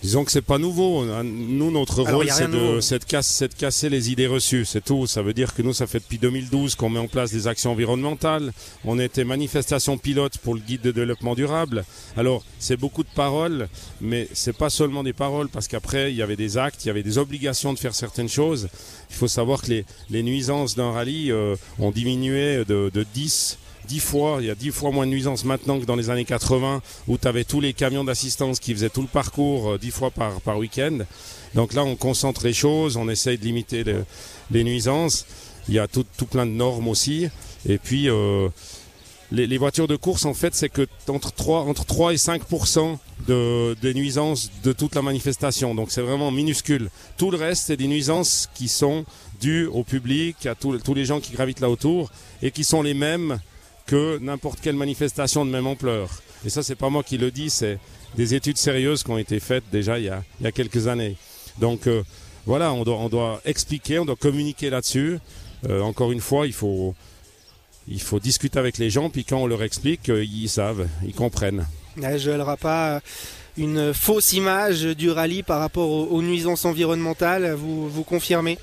Disons 0.03 0.25
que 0.25 0.33
c'est 0.33 0.41
pas 0.41 0.57
nouveau. 0.57 1.05
Nous, 1.23 1.71
notre 1.71 2.03
rôle, 2.03 2.31
c'est 2.31 2.51
de, 2.51 2.81
de, 2.81 3.55
casser 3.55 3.91
les 3.91 4.11
idées 4.11 4.27
reçues. 4.27 4.65
C'est 4.65 4.83
tout. 4.83 5.07
Ça 5.07 5.21
veut 5.21 5.35
dire 5.35 5.55
que 5.55 5.61
nous, 5.61 5.75
ça 5.75 5.87
fait 5.87 5.99
depuis 5.99 6.19
2012 6.19 6.75
qu'on 6.75 6.89
met 6.89 6.99
en 6.99 7.07
place 7.07 7.31
des 7.31 7.47
actions 7.49 7.73
environnementales. 7.73 8.53
On 8.87 8.99
était 8.99 9.25
manifestation 9.25 9.99
pilote 9.99 10.39
pour 10.39 10.55
le 10.55 10.61
guide 10.61 10.81
de 10.81 10.91
développement 10.91 11.35
durable. 11.35 11.85
Alors, 12.17 12.43
c'est 12.59 12.79
beaucoup 12.79 13.03
de 13.03 13.11
paroles, 13.15 13.69
mais 14.01 14.27
c'est 14.33 14.57
pas 14.57 14.71
seulement 14.71 15.03
des 15.03 15.13
paroles 15.13 15.51
parce 15.51 15.69
qu'après, 15.69 16.11
il 16.13 16.17
y 16.17 16.23
avait 16.23 16.37
des 16.37 16.57
actes, 16.57 16.85
il 16.85 16.89
y 16.89 16.91
avait 16.91 17.03
des 17.03 17.19
obligations 17.19 17.75
de 17.75 17.79
faire 17.79 17.95
certaines 17.95 18.29
choses. 18.29 18.69
Il 19.11 19.17
faut 19.17 19.29
savoir 19.29 19.61
que 19.61 19.83
les, 20.09 20.23
nuisances 20.23 20.77
d'un 20.77 20.93
rallye 20.93 21.31
euh, 21.31 21.57
ont 21.79 21.91
diminué 21.91 22.65
de, 22.65 22.91
de 22.93 23.07
10 23.15 23.59
dix 23.91 23.99
fois, 23.99 24.39
il 24.41 24.47
y 24.47 24.51
a 24.51 24.55
dix 24.55 24.71
fois 24.71 24.93
moins 24.93 25.05
de 25.05 25.11
nuisances 25.11 25.45
maintenant 25.45 25.81
que 25.81 25.85
dans 25.85 25.97
les 25.97 26.11
années 26.11 26.25
80 26.25 26.81
où 27.09 27.19
tu 27.19 27.27
avais 27.27 27.43
tous 27.43 27.61
les 27.61 27.73
camions 27.73 28.05
d'assistance 28.05 28.61
qui 28.61 28.73
faisaient 28.73 28.89
tout 28.89 29.03
le 29.03 29.09
parcours 29.09 29.71
euh, 29.71 29.79
dix 29.79 29.91
fois 29.91 30.13
par, 30.13 30.41
par 30.43 30.59
week-end. 30.59 30.99
Donc 31.57 31.75
là, 31.75 31.83
on 31.83 31.97
concentre 31.97 32.45
les 32.45 32.53
choses, 32.53 32.97
on 32.97 33.09
essaye 33.09 33.37
de 33.37 33.43
limiter 33.43 33.85
les 34.53 34.63
nuisances. 34.63 35.27
Il 35.69 35.75
y 35.75 35.81
a 35.81 35.89
tout, 35.89 36.07
tout, 36.17 36.27
plein 36.27 36.47
de 36.47 36.53
normes 36.53 36.87
aussi. 36.87 37.29
Et 37.69 37.79
puis, 37.79 38.09
euh, 38.09 38.49
les, 39.33 39.59
voitures 39.59 39.89
de 39.89 39.97
course, 39.97 40.25
en 40.25 40.35
fait, 40.35 40.55
c'est 40.55 40.69
que 40.69 40.87
entre 41.09 41.33
3, 41.33 41.63
entre 41.63 41.85
3 41.85 42.13
et 42.13 42.17
5% 42.17 42.97
de, 43.27 43.77
des 43.83 43.93
nuisances 43.95 44.53
de 44.63 44.73
toute 44.73 44.95
la 44.95 45.03
manifestation. 45.03 45.75
Donc 45.75 45.91
c'est 45.91 46.03
vraiment 46.03 46.31
minuscule. 46.31 46.91
Tout 47.17 47.33
le 47.33 47.39
reste, 47.39 47.67
c'est 47.67 47.77
des 47.77 47.89
nuisances 47.89 48.49
qui 48.55 48.69
sont 48.69 49.05
dues 49.41 49.67
au 49.67 49.83
public, 49.83 50.47
à 50.47 50.55
tous 50.55 50.95
les 50.95 51.05
gens 51.05 51.19
qui 51.19 51.33
gravitent 51.33 51.61
là 51.61 51.71
autour, 51.71 52.13
et 52.41 52.53
qui 52.53 52.63
sont 52.63 52.83
les 52.83 52.95
mêmes 52.95 53.41
que 53.91 54.19
n'importe 54.19 54.61
quelle 54.61 54.77
manifestation 54.77 55.45
de 55.45 55.51
même 55.51 55.67
ampleur. 55.67 56.23
Et 56.47 56.49
ça, 56.49 56.63
c'est 56.63 56.77
pas 56.77 56.91
moi 56.91 57.03
qui 57.03 57.19
le 57.19 57.33
dis, 57.33 57.51
c'est 57.51 57.81
des 58.15 58.37
études 58.37 58.57
sérieuses 58.57 59.03
qui 59.03 59.11
ont 59.11 59.19
été 59.19 59.41
faites 59.41 59.65
déjà 59.73 59.99
il 59.99 60.05
y 60.05 60.09
a, 60.47 60.53
quelques 60.53 60.87
années. 60.87 61.17
Donc 61.59 61.89
euh, 61.89 62.05
voilà, 62.47 62.73
on 62.73 62.85
doit, 62.85 63.41
expliquer, 63.45 63.99
on 63.99 64.05
doit 64.05 64.15
communiquer 64.15 64.71
là-dessus. 64.71 65.19
Euh, 65.69 65.81
encore 65.81 66.13
une 66.13 66.21
fois, 66.21 66.47
il 66.47 66.53
faut, 66.53 66.95
discuter 68.23 68.61
avec 68.61 68.79
les 68.79 68.91
gens, 68.91 69.11
puis 69.11 69.25
quand 69.25 69.39
on 69.39 69.49
leur 69.49 69.65
explique, 69.65 70.09
euh, 70.09 70.25
ils 70.25 70.49
savent, 70.49 70.87
ils 71.05 71.13
comprennent. 71.13 71.67
Je 71.97 72.31
ne 72.31 72.55
pas 72.55 73.01
une 73.57 73.93
fausse 73.93 74.35
image 74.35 74.83
du 74.85 75.11
rallye 75.11 75.43
par 75.43 75.59
rapport 75.59 75.91
aux, 75.91 76.23
nuisances 76.23 76.65
environnementales, 76.65 77.55
vous, 77.55 77.91
vous 77.91 78.05
confirmez? 78.05 78.57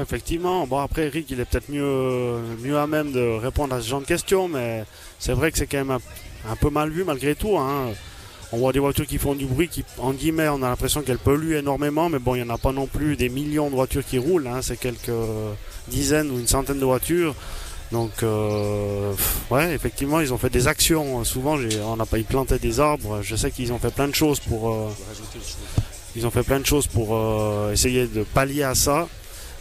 Effectivement. 0.00 0.66
Bon, 0.66 0.78
après, 0.78 1.06
Eric, 1.06 1.30
il 1.30 1.40
est 1.40 1.44
peut-être 1.44 1.70
mieux, 1.70 2.38
mieux 2.62 2.78
à 2.78 2.86
même 2.86 3.12
de 3.12 3.38
répondre 3.38 3.74
à 3.74 3.80
ce 3.80 3.88
genre 3.88 4.00
de 4.00 4.06
questions, 4.06 4.48
mais 4.48 4.84
c'est 5.18 5.32
vrai 5.32 5.52
que 5.52 5.58
c'est 5.58 5.66
quand 5.66 5.84
même 5.84 5.98
un, 6.48 6.56
peu 6.56 6.70
mal 6.70 6.90
vu 6.90 7.04
malgré 7.04 7.34
tout. 7.34 7.56
Hein. 7.58 7.90
On 8.52 8.58
voit 8.58 8.72
des 8.72 8.78
voitures 8.78 9.06
qui 9.06 9.18
font 9.18 9.34
du 9.34 9.46
bruit, 9.46 9.68
qui, 9.68 9.84
en 9.98 10.12
guillemets, 10.12 10.48
on 10.48 10.62
a 10.62 10.68
l'impression 10.68 11.02
qu'elles 11.02 11.18
polluent 11.18 11.56
énormément, 11.56 12.08
mais 12.08 12.18
bon, 12.18 12.34
il 12.34 12.42
n'y 12.42 12.50
en 12.50 12.54
a 12.54 12.58
pas 12.58 12.72
non 12.72 12.86
plus 12.86 13.16
des 13.16 13.28
millions 13.28 13.68
de 13.70 13.74
voitures 13.74 14.04
qui 14.04 14.18
roulent. 14.18 14.46
Hein. 14.46 14.60
C'est 14.62 14.78
quelques 14.78 15.10
dizaines 15.88 16.30
ou 16.30 16.38
une 16.38 16.46
centaine 16.46 16.78
de 16.78 16.84
voitures. 16.84 17.34
Donc, 17.92 18.22
euh, 18.22 19.12
ouais, 19.50 19.74
effectivement, 19.74 20.20
ils 20.20 20.32
ont 20.32 20.38
fait 20.38 20.50
des 20.50 20.66
actions. 20.66 21.22
Souvent, 21.24 21.56
on 21.84 21.96
n'a 21.96 22.06
pas, 22.06 22.18
ils 22.18 22.24
plantaient 22.24 22.58
des 22.58 22.80
arbres. 22.80 23.20
Je 23.22 23.36
sais 23.36 23.50
qu'ils 23.50 23.72
ont 23.72 23.78
fait 23.78 23.92
plein 23.92 24.08
de 24.08 24.14
choses 24.14 24.40
pour. 24.40 24.70
Euh, 24.70 24.88
ils 26.16 26.26
ont 26.26 26.30
fait 26.30 26.42
plein 26.42 26.60
de 26.60 26.66
choses 26.66 26.86
pour 26.86 27.14
euh, 27.14 27.72
essayer 27.72 28.06
de 28.06 28.22
pallier 28.24 28.64
à 28.64 28.74
ça. 28.74 29.08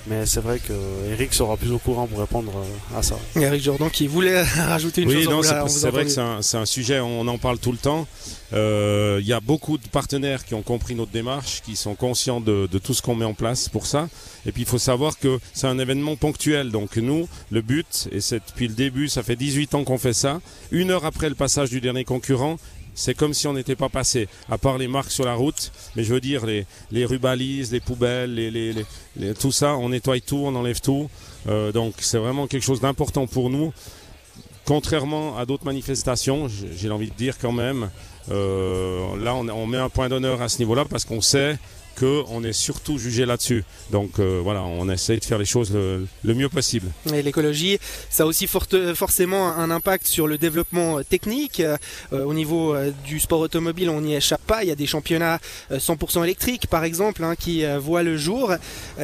Mais 0.08 0.26
c'est 0.28 0.40
vrai 0.40 0.60
que 0.60 0.74
Eric 1.12 1.34
sera 1.34 1.58
plus 1.58 1.72
au 1.72 1.80
courant 1.80 2.06
pour 2.06 2.20
répondre 2.20 2.52
euh, 2.56 2.98
à 2.98 3.02
ça. 3.02 3.18
Eric 3.36 3.64
Jordan 3.64 3.90
qui 3.90 4.06
voulait 4.06 4.44
rajouter 4.44 5.02
une 5.02 5.10
oui, 5.10 5.24
chose. 5.24 5.52
Oui, 5.52 5.70
c'est 5.70 5.90
vrai 5.90 6.06
que 6.06 6.12
c'est 6.42 6.58
un, 6.58 6.66
sujet, 6.66 7.00
on 7.00 7.28
en 7.28 7.38
parle 7.40 7.58
tout 7.58 7.72
le 7.72 7.78
temps. 7.80 8.08
Euh, 8.54 9.18
il 9.20 9.28
y 9.28 9.34
a 9.34 9.40
beaucoup 9.40 9.80
de 9.80 9.88
partenaires 9.88 10.46
qui 10.46 10.54
ont 10.54 10.62
compris 10.62 10.94
notre 10.94 11.12
démarche, 11.12 11.62
qui 11.64 11.76
sont 11.76 11.96
conscients 11.96 12.40
de, 12.40 12.68
tout 12.84 12.94
ce 12.94 13.02
qu'on 13.02 13.16
met 13.16 13.26
en 13.26 13.34
place 13.34 13.68
pour 13.68 13.88
ça. 13.88 14.08
Et 14.46 14.52
puis 14.52 14.62
il 14.62 14.68
faut 14.68 14.78
savoir 14.78 15.18
que 15.18 15.40
c'est 15.54 15.68
un 15.68 15.80
événement 15.80 16.16
ponctuel. 16.16 16.70
Donc 16.70 16.98
nous, 16.98 17.28
le 17.50 17.62
but, 17.62 18.08
et 18.12 18.22
c'est 18.22 18.42
depuis 18.48 18.68
le 18.68 18.76
début, 18.76 19.08
ça 19.08 19.24
fait 19.24 19.36
18 19.36 19.74
ans 19.74 19.84
qu'on 19.84 19.98
fait 19.98 20.14
ça, 20.14 20.40
une 20.72 20.92
heure 20.92 21.06
après 21.06 21.30
le 21.30 21.36
passage 21.36 21.72
du 21.72 21.82
dernier 21.82 22.04
concurrent, 22.04 22.58
c'est 22.96 23.14
comme 23.14 23.34
si 23.34 23.48
on 23.48 23.54
n'était 23.54 23.76
pas 23.76 23.90
passé, 23.90 24.28
à 24.50 24.58
part 24.58 24.78
les 24.78 24.88
marques 24.88 25.12
sur 25.12 25.26
la 25.26 25.36
route. 25.36 25.72
Mais 25.96 26.04
je 26.04 26.14
veux 26.14 26.22
dire, 26.22 26.46
les, 26.46 26.66
les 26.92 27.06
rubalises, 27.06 27.72
les 27.72 27.80
poubelles, 27.80 28.34
les, 28.34 28.74
tout 29.40 29.52
ça, 29.52 29.76
on 29.76 29.90
nettoie 29.90 30.20
tout, 30.22 30.42
on 30.46 30.56
enlève 30.56 30.82
tout. 30.82 31.10
donc 31.74 31.96
c'est 32.00 32.18
vraiment 32.18 32.48
quelque 32.48 32.64
chose 32.64 32.82
d'important 32.82 33.28
pour 33.28 33.50
nous. 33.50 33.74
Contrairement 34.66 35.38
à 35.38 35.46
d'autres 35.46 35.66
manifestations, 35.66 36.48
j'ai 36.48 36.90
envie 36.90 37.12
de 37.12 37.16
dire 37.16 37.38
quand 37.38 37.52
même, 37.52 37.90
là 38.30 39.36
on, 39.36 39.48
on 39.50 39.68
met 39.68 39.78
un 39.78 39.90
point 39.90 40.10
d'honneur 40.10 40.42
à 40.42 40.50
ce 40.50 40.58
niveau-là 40.60 40.86
parce 40.90 41.06
qu'on 41.06 41.22
sait 41.22 41.58
qu'on 41.98 42.44
est 42.44 42.54
surtout 42.54 42.98
jugé 42.98 43.26
là-dessus. 43.26 43.64
Donc 43.92 44.20
euh, 44.20 44.40
voilà, 44.44 44.64
on 44.64 44.90
essaye 44.90 45.20
de 45.20 45.26
faire 45.26 45.38
les 45.38 45.46
choses 45.46 45.72
le, 45.74 46.34
mieux 46.34 46.50
possible. 46.50 46.88
Et 47.14 47.22
l'écologie, 47.22 47.80
ça 48.10 48.24
a 48.24 48.26
aussi 48.26 48.48
forcément 48.48 49.54
un 49.54 49.72
impact 49.72 50.08
sur 50.08 50.28
le 50.28 50.38
développement 50.38 51.00
euh, 51.00 51.04
technique. 51.04 51.62
Euh, 51.62 51.78
au 52.12 52.34
niveau 52.34 52.76
du 53.06 53.20
sport 53.20 53.40
automobile, 53.40 53.90
on 53.90 54.02
n'y 54.02 54.16
échappe 54.16 54.42
pas. 54.42 54.64
Il 54.64 54.68
y 54.68 54.72
a 54.72 54.76
des 54.76 54.86
championnats 54.86 55.40
100% 55.72 56.24
électriques, 56.24 56.68
par 56.68 56.84
exemple, 56.84 57.24
hein, 57.24 57.36
qui 57.36 57.64
voient 57.80 58.04
le 58.04 58.18
jour. 58.18 58.54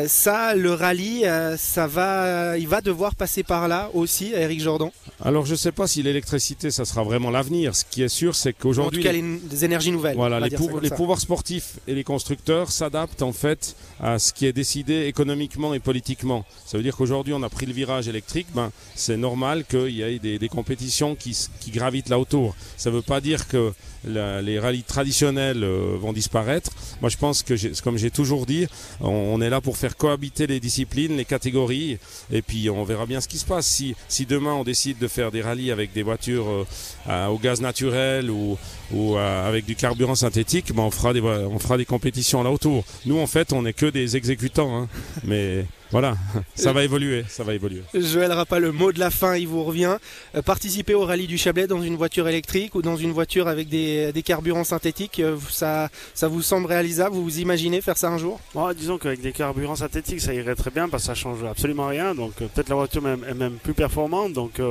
ça, 0.08 0.56
le 0.56 0.74
rallye, 0.74 1.26
ça 1.58 1.88
va, 1.88 2.58
il 2.58 2.68
va 2.68 2.82
devoir 2.82 3.16
passer 3.16 3.44
par 3.44 3.68
là 3.68 3.90
aussi, 3.94 4.32
Eric 4.34 4.62
Jordan. 4.62 4.90
Alors 5.24 5.46
je 5.46 5.52
ne 5.52 5.58
sais 5.58 5.72
pas 5.72 5.88
si 5.88 6.04
l'électricité, 6.04 6.72
ça 6.72 6.86
sera 6.86 7.04
vraiment 7.04 7.30
l'avenir. 7.30 7.76
Ce 7.76 7.86
qui 7.90 8.04
est 8.04 8.10
sûr, 8.10 8.36
c'est 8.36 8.54
qu'aujourd'hui... 8.54 9.00
En 9.00 9.02
tout 9.02 9.08
cas, 9.08 9.14
les, 9.14 9.66
énergies 9.66 9.92
nouvelles. 9.92 10.16
Voilà, 10.16 10.40
les, 10.40 10.50
les 10.82 10.90
pouvoirs 10.90 11.20
sportifs 11.20 11.74
et 11.88 11.94
les 11.94 12.04
constructeurs 12.04 12.72
s'adaptent 12.82 13.22
en 13.22 13.32
fait 13.32 13.76
à 14.00 14.18
ce 14.18 14.34
qui 14.34 14.48
est 14.48 14.54
décidé 14.54 15.06
économiquement 15.06 15.76
et 15.76 15.80
politiquement. 15.80 16.44
Ça 16.66 16.78
veut 16.78 16.84
dire 16.84 16.96
qu'aujourd'hui, 16.98 17.34
on 17.36 17.44
a 17.44 17.50
pris 17.50 17.68
le 17.68 17.74
virage 17.74 18.08
électrique. 18.08 18.48
Ben, 18.56 18.72
c'est 18.96 19.18
normal 19.18 19.66
qu'il 19.66 19.92
y 19.92 20.02
ait 20.02 20.18
des, 20.18 20.50
compétitions 20.50 21.14
qui, 21.16 21.36
gravitent 21.68 22.10
là 22.10 22.18
autour. 22.18 22.56
Ça 22.78 22.90
ne 22.90 22.96
veut 22.96 23.04
pas 23.04 23.22
dire 23.22 23.48
que 23.48 23.72
les 24.04 24.60
rallyes 24.60 24.82
traditionnels 24.82 25.64
euh, 25.64 25.96
vont 26.00 26.12
disparaître. 26.12 26.72
Moi, 27.02 27.10
je 27.10 27.18
pense 27.18 27.44
que, 27.44 27.54
comme 27.84 27.98
j'ai 28.00 28.10
toujours 28.10 28.48
dit, 28.48 28.66
on, 29.00 29.40
est 29.42 29.52
là 29.52 29.62
pour 29.62 29.78
faire 29.78 29.96
cohabiter 29.96 30.48
les 30.48 30.60
disciplines, 30.60 31.16
les 31.18 31.26
catégories, 31.26 32.00
et 32.32 32.42
puis 32.42 32.68
on 32.72 32.84
verra 32.84 33.06
bien 33.06 33.22
ce 33.22 33.28
qui 33.28 33.38
se 33.38 33.46
passe. 33.46 33.68
Si, 33.68 34.26
demain 34.26 34.54
on 34.54 34.64
décide 34.64 34.98
de 34.98 35.08
faire 35.08 35.30
des 35.30 35.42
rallyes 35.42 35.72
avec 35.72 35.94
des 35.94 36.02
voitures 36.02 36.66
euh, 37.08 37.28
au 37.28 37.38
gaz 37.38 37.62
naturel 37.62 38.32
ou, 38.32 38.58
ou 38.92 39.18
euh, 39.18 39.48
avec 39.48 39.66
du 39.66 39.76
carburant 39.76 40.16
synthétique, 40.16 40.74
ben 40.74 40.84
on 40.84 40.92
fera 40.92 41.14
des 41.14 41.22
on 41.22 41.60
fera 41.60 41.78
des 41.78 41.86
compétitions 41.86 42.42
là 42.44 42.50
autour. 42.50 42.71
Nous, 43.06 43.20
en 43.20 43.28
fait, 43.28 43.54
on 43.54 43.64
n'est 43.64 43.74
que 43.74 43.86
des 43.86 44.18
exécutants, 44.18 44.76
hein. 44.76 44.88
mais 45.24 45.66
voilà, 45.92 46.16
ça 46.56 46.72
va 46.72 46.86
évoluer, 46.86 47.26
ça 47.28 47.44
va 47.44 47.54
évoluer. 47.54 47.82
Joël 47.94 48.32
Rappa, 48.32 48.60
le 48.60 48.72
mot 48.72 48.94
de 48.94 49.00
la 49.00 49.10
fin, 49.10 49.36
il 49.36 49.48
vous 49.48 49.64
revient. 49.64 49.98
Euh, 50.36 50.42
participer 50.42 50.94
au 50.94 51.04
rallye 51.04 51.28
du 51.28 51.38
Chablais 51.38 51.68
dans 51.68 51.82
une 51.82 51.98
voiture 51.98 52.30
électrique 52.30 52.76
ou 52.76 52.82
dans 52.82 52.96
une 52.96 53.12
voiture 53.12 53.50
avec 53.50 53.68
des, 53.68 54.14
carburants 54.24 54.64
synthétiques, 54.64 55.20
euh, 55.20 55.38
ça, 55.50 55.90
ça 56.14 56.30
vous 56.30 56.42
semble 56.42 56.68
réalisable? 56.68 57.16
Vous 57.16 57.24
vous 57.24 57.40
imaginez 57.40 57.82
faire 57.82 57.98
ça 57.98 58.10
un 58.10 58.18
jour? 58.18 58.40
Disons 58.78 58.98
qu'avec 58.98 59.20
des 59.20 59.34
carburants 59.34 59.76
synthétiques, 59.76 60.22
ça 60.22 60.34
irait 60.34 60.56
très 60.56 60.72
bien 60.72 60.88
parce 60.88 61.04
que 61.04 61.08
ça 61.08 61.16
change 61.16 61.44
absolument 61.44 61.88
rien. 61.88 62.16
Donc 62.16 62.42
euh, 62.42 62.48
peut-être 62.48 62.70
la 62.70 62.76
voiture 62.76 63.06
est 63.08 63.34
même 63.34 63.58
plus 63.62 63.74
performante. 63.74 64.32
Donc 64.32 64.62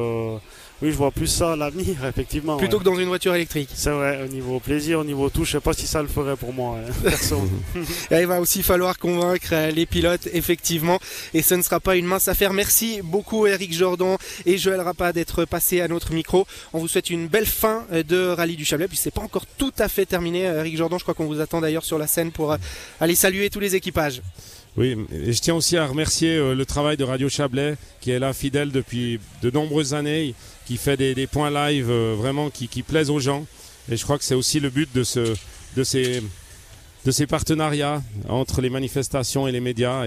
oui, 0.82 0.92
je 0.92 0.96
vois 0.96 1.10
plus 1.10 1.26
ça 1.26 1.52
à 1.52 1.56
l'avenir, 1.56 2.04
effectivement. 2.08 2.56
Plutôt 2.56 2.78
que 2.78 2.84
dans 2.84 2.98
une 2.98 3.08
voiture 3.08 3.34
électrique. 3.34 3.68
C'est 3.74 3.90
vrai, 3.90 4.22
au 4.24 4.28
niveau 4.28 4.60
plaisir, 4.60 5.00
au 5.00 5.04
niveau 5.04 5.28
tout, 5.28 5.44
je 5.44 5.52
sais 5.52 5.60
pas 5.60 5.74
si 5.74 5.86
ça 5.86 6.00
le 6.00 6.08
ferait 6.08 6.36
pour 6.36 6.54
moi, 6.54 6.78
hein, 6.78 6.92
perso. 7.02 7.40
il 8.10 8.26
va 8.26 8.40
aussi 8.40 8.62
falloir 8.62 8.98
convaincre 8.98 9.50
euh, 9.52 9.70
les 9.70 9.84
pilotes, 9.84 10.28
effectivement, 10.32 10.98
et 11.34 11.42
ce 11.42 11.54
ne 11.54 11.62
sera 11.62 11.80
pas 11.80 11.96
une 11.96 12.06
mince 12.06 12.28
affaire. 12.28 12.52
Merci 12.52 13.00
beaucoup 13.02 13.46
Eric 13.46 13.72
Jordan 13.72 14.16
et 14.46 14.56
Joël 14.56 14.80
Rappa 14.80 15.12
d'être 15.12 15.44
passés 15.44 15.80
à 15.80 15.88
notre 15.88 16.12
micro. 16.12 16.46
On 16.72 16.78
vous 16.78 16.88
souhaite 16.88 17.10
une 17.10 17.28
belle 17.28 17.46
fin 17.46 17.84
euh, 17.92 18.02
de 18.02 18.28
Rallye 18.28 18.56
du 18.56 18.64
Chablais, 18.64 18.88
puis 18.88 18.96
c'est 18.96 19.10
pas 19.10 19.22
encore 19.22 19.44
tout 19.58 19.72
à 19.78 19.88
fait 19.88 20.06
terminé. 20.06 20.46
Euh, 20.46 20.60
Eric 20.60 20.76
Jordan, 20.76 20.98
je 20.98 21.04
crois 21.04 21.14
qu'on 21.14 21.26
vous 21.26 21.40
attend 21.40 21.60
d'ailleurs 21.60 21.84
sur 21.84 21.98
la 21.98 22.06
scène 22.06 22.32
pour 22.32 22.56
aller 23.00 23.14
saluer 23.14 23.50
tous 23.50 23.60
les 23.60 23.76
équipages. 23.76 24.22
Oui, 24.76 24.96
et 25.12 25.32
je 25.32 25.40
tiens 25.40 25.54
aussi 25.54 25.76
à 25.76 25.86
remercier 25.86 26.38
le 26.54 26.64
travail 26.64 26.96
de 26.96 27.04
Radio 27.04 27.28
Chablais, 27.28 27.76
qui 28.00 28.12
est 28.12 28.20
là 28.20 28.32
fidèle 28.32 28.70
depuis 28.70 29.18
de 29.42 29.50
nombreuses 29.50 29.94
années 29.94 30.34
qui 30.70 30.76
fait 30.76 30.96
des, 30.96 31.26
points 31.26 31.50
live 31.50 31.90
euh, 31.90 32.14
vraiment 32.16 32.48
qui, 32.48 32.68
plaisent 32.84 33.10
aux 33.10 33.18
gens. 33.18 33.44
Et 33.90 33.96
je 33.96 34.04
crois 34.04 34.18
que 34.18 34.22
c'est 34.22 34.36
aussi 34.36 34.60
le 34.60 34.70
but 34.70 34.88
de, 34.94 35.02
ce, 35.02 35.34
de, 35.76 35.82
ces, 35.82 37.26
partenariats 37.26 38.04
entre 38.28 38.60
les 38.60 38.70
manifestations 38.70 39.48
et 39.48 39.52
les 39.52 39.58
médias 39.58 40.04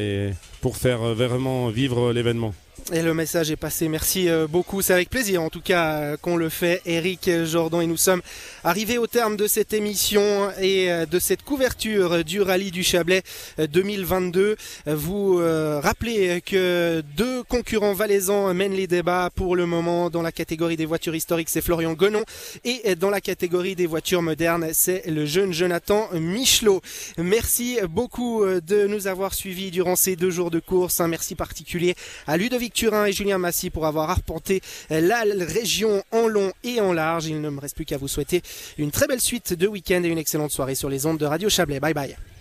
pour 0.62 0.78
faire 0.78 1.02
euh, 1.02 1.14
vraiment 1.14 1.68
vivre 1.68 2.14
l'événement. 2.14 2.54
Et 2.92 3.02
le 3.02 3.14
message 3.14 3.50
est 3.50 3.56
passé. 3.56 3.88
Merci 3.88 4.28
euh, 4.28 4.46
beaucoup. 4.46 4.82
C'est 4.82 4.94
avec 4.94 5.10
plaisir, 5.10 5.42
en 5.42 5.50
tout 5.50 5.62
cas, 5.62 6.00
euh, 6.00 6.18
qu'on 6.18 6.36
le 6.36 6.50
fait. 6.50 6.82
Eric 6.86 7.30
Jordan 7.46 7.82
et 7.82 7.88
nous 7.88 7.98
sommes 7.98 8.22
arrivés 8.66 8.98
au 8.98 9.08
terme 9.08 9.38
de 9.38 9.48
cette 9.48 9.72
émission 9.72 10.52
et 10.60 10.92
euh, 10.92 11.06
de 11.06 11.18
cette 11.18 11.44
couverture 11.44 12.26
du 12.26 12.42
rallye 12.42 12.72
du 12.72 12.84
Chablais 12.84 13.24
2022. 13.58 14.58
Vous 14.88 15.38
rappelez 15.38 16.42
que 16.42 17.04
deux 17.16 17.44
concurrents 17.44 17.94
valaisans 17.94 18.54
mènent 18.54 18.74
les 18.74 18.88
débats 18.88 19.30
pour 19.34 19.56
le 19.56 19.66
moment 19.66 20.10
dans 20.10 20.22
la 20.22 20.32
catégorie 20.32 20.76
des 20.76 20.86
voitures 20.86 21.16
historiques, 21.16 21.50
c'est 21.50 21.62
Florian 21.62 21.94
Gonon 21.94 22.24
et 22.64 22.96
dans 22.96 23.10
la 23.10 23.22
catégorie 23.22 23.76
des 23.76 23.86
voitures 23.86 24.22
modernes, 24.22 24.70
c'est 24.74 25.06
le 25.08 25.26
jeune 25.26 25.54
Jonathan 25.54 26.10
Michelot. 26.14 26.82
Merci 27.18 27.78
beaucoup 27.90 28.44
de 28.46 28.88
nous 28.88 29.08
avoir 29.08 29.34
suivis 29.34 29.72
durant 29.72 29.96
ces 29.96 30.16
deux 30.16 30.32
jours 30.32 30.52
de 30.52 30.60
course. 30.60 31.00
Un 31.00 31.08
merci 31.08 31.36
particulier 31.36 31.96
à 32.28 32.38
Ludovic 32.38 32.73
Turin 32.74 33.06
et 33.06 33.14
Julien 33.14 33.38
Massy 33.38 33.70
pour 33.70 33.86
avoir 33.86 34.10
arpenté 34.10 34.62
la 34.90 35.24
région 35.40 36.04
en 36.12 36.28
long 36.28 36.52
et 36.64 36.82
en 36.82 36.94
large. 36.94 37.26
Il 37.28 37.42
ne 37.42 37.50
me 37.50 37.60
reste 37.60 37.76
plus 37.76 37.86
qu'à 37.86 37.98
vous 37.98 38.08
souhaiter 38.08 38.42
une 38.78 38.92
très 38.92 39.08
belle 39.08 39.22
suite 39.22 39.54
de 39.54 39.68
week-end 39.68 40.02
et 40.04 40.08
une 40.08 40.18
excellente 40.18 40.52
soirée 40.52 40.76
sur 40.76 40.90
les 40.90 41.06
ondes 41.06 41.18
de 41.18 41.26
Radio 41.26 41.50
Chablais. 41.50 41.80
Bye 41.80 41.94
bye. 41.94 42.16